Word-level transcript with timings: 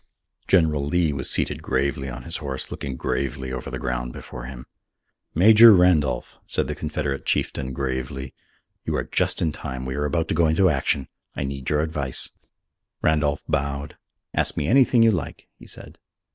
General 0.47 0.83
Lee 0.83 1.13
was 1.13 1.29
seated 1.29 1.61
gravely 1.61 2.09
on 2.09 2.23
his 2.23 2.37
horse, 2.37 2.71
looking 2.71 2.95
gravely 2.97 3.51
over 3.53 3.69
the 3.69 3.77
ground 3.77 4.11
before 4.13 4.45
him. 4.45 4.65
"Major 5.35 5.73
Randolph," 5.73 6.39
said 6.47 6.65
the 6.65 6.73
Confederate 6.73 7.23
chieftain 7.23 7.71
gravely, 7.71 8.33
"you 8.83 8.95
are 8.95 9.03
just 9.03 9.43
in 9.43 9.51
time. 9.51 9.85
We 9.85 9.93
are 9.93 10.05
about 10.05 10.27
to 10.29 10.33
go 10.33 10.47
into 10.47 10.71
action. 10.71 11.07
I 11.35 11.43
need 11.43 11.69
your 11.69 11.81
advice." 11.81 12.31
Randolph 13.03 13.43
bowed. 13.47 13.95
"Ask 14.33 14.57
me 14.57 14.65
anything 14.65 15.03
you 15.03 15.11
like," 15.11 15.47
he 15.59 15.67
said. 15.67 15.99